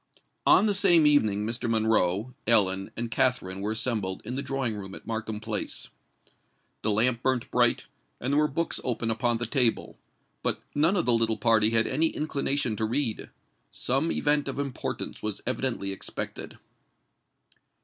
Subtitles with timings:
[0.47, 1.69] On the same evening Mr.
[1.69, 5.89] Monroe, Ellen, and Katharine were assembled in the drawing room at Markham Place.
[6.81, 7.85] The lamp burnt bright,
[8.19, 9.99] and there were books open upon the table;
[10.41, 15.39] but none of the little party had any inclination to read:—some event of importance was
[15.45, 16.57] evidently expected.